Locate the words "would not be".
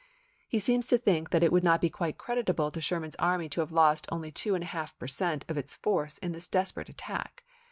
1.51-1.91